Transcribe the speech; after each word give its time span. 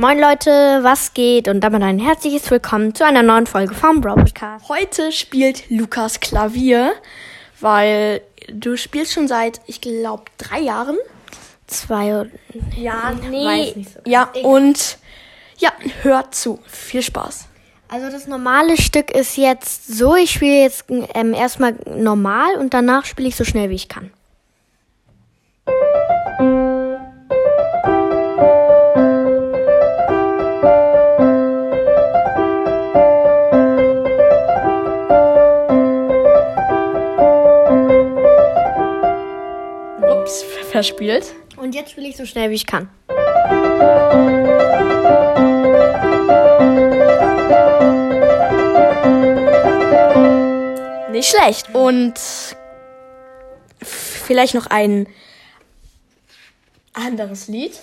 Moin 0.00 0.18
Leute, 0.18 0.78
was 0.80 1.12
geht? 1.12 1.46
Und 1.46 1.60
damit 1.60 1.82
ein 1.82 1.98
herzliches 1.98 2.50
Willkommen 2.50 2.94
zu 2.94 3.04
einer 3.04 3.22
neuen 3.22 3.46
Folge 3.46 3.74
vom 3.74 4.00
Brawl 4.00 4.16
Podcast. 4.16 4.66
Heute 4.70 5.12
spielt 5.12 5.68
Lukas 5.68 6.20
Klavier, 6.20 6.94
weil 7.60 8.22
du 8.50 8.78
spielst 8.78 9.12
schon 9.12 9.28
seit, 9.28 9.60
ich 9.66 9.82
glaube, 9.82 10.22
drei 10.38 10.60
Jahren. 10.60 10.96
Zwei 11.66 12.18
oder... 12.18 12.30
Ja, 12.78 13.12
nee. 13.28 13.74
So. 13.74 14.00
Ja, 14.10 14.30
und 14.42 14.96
ja, 15.58 15.70
hört 16.00 16.34
zu. 16.34 16.60
Viel 16.64 17.02
Spaß. 17.02 17.48
Also 17.88 18.10
das 18.10 18.26
normale 18.26 18.78
Stück 18.78 19.10
ist 19.10 19.36
jetzt 19.36 19.86
so, 19.86 20.16
ich 20.16 20.30
spiele 20.30 20.62
jetzt 20.62 20.86
ähm, 20.88 21.34
erstmal 21.34 21.74
normal 21.84 22.54
und 22.56 22.72
danach 22.72 23.04
spiele 23.04 23.28
ich 23.28 23.36
so 23.36 23.44
schnell 23.44 23.68
wie 23.68 23.74
ich 23.74 23.90
kann. 23.90 24.10
Verspielt. 40.70 41.34
Und 41.56 41.74
jetzt 41.74 41.90
spiele 41.90 42.08
ich 42.08 42.16
so 42.16 42.24
schnell 42.24 42.50
wie 42.50 42.54
ich 42.54 42.66
kann. 42.66 42.88
Nicht 51.12 51.28
schlecht. 51.28 51.74
Und 51.74 52.14
vielleicht 53.84 54.54
noch 54.54 54.66
ein 54.66 55.06
anderes 56.94 57.48
Lied. 57.48 57.78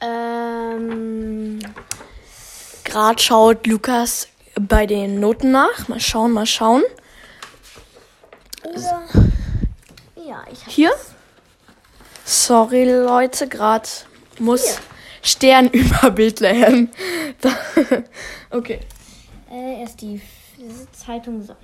Ähm, 0.00 1.58
Gerade 2.84 3.22
schaut 3.22 3.66
Lukas 3.66 4.28
bei 4.58 4.86
den 4.86 5.20
Noten 5.20 5.50
nach. 5.50 5.88
Mal 5.88 6.00
schauen, 6.00 6.32
mal 6.32 6.46
schauen. 6.46 6.82
ja, 10.26 10.44
ich 10.50 10.62
Hier. 10.66 10.92
Sorry, 12.28 12.82
Leute, 12.90 13.46
gerade 13.46 13.88
muss 14.40 14.80
Stern 15.22 15.68
über 15.72 16.10
Bethlehem. 16.10 16.88
Okay. 18.50 18.80
äh, 19.48 19.82
erst 19.82 20.00
die 20.00 20.20
Zeitung 20.90 21.40
so. 21.42 21.54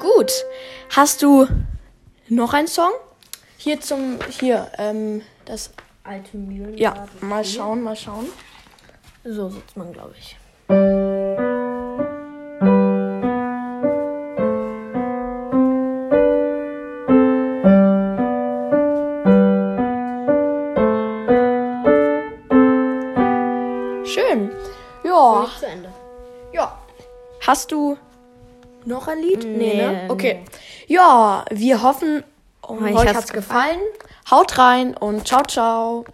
Gut. 0.00 0.32
Hast 0.90 1.22
du 1.22 1.46
noch 2.28 2.54
einen 2.54 2.66
Song? 2.66 2.90
Hier 3.58 3.80
zum, 3.80 4.18
hier, 4.40 4.70
ähm, 4.78 5.22
das, 5.44 5.70
Alte 6.02 6.36
Mühlen. 6.38 6.76
ja, 6.78 7.06
mal 7.20 7.44
schauen, 7.44 7.82
mal 7.82 7.94
schauen. 7.94 8.26
So 9.24 9.50
sitzt 9.50 9.76
man, 9.76 9.92
glaube 9.92 10.14
ich. 10.18 10.36
Schön. 24.08 24.50
Ja, 25.04 25.46
ja. 26.52 26.78
Hast 27.46 27.70
du 27.72 27.98
noch 28.88 29.06
ein 29.06 29.20
Lied? 29.20 29.44
Nee, 29.44 29.74
ne? 29.74 30.06
Okay. 30.08 30.42
Ja, 30.88 31.44
wir 31.50 31.82
hoffen, 31.82 32.24
Euch 32.62 32.94
euch 32.94 33.08
hat's 33.08 33.18
hat's 33.18 33.32
gefallen. 33.32 33.78
Haut 34.30 34.58
rein 34.58 34.96
und 34.96 35.26
ciao, 35.26 35.42
ciao. 35.44 36.04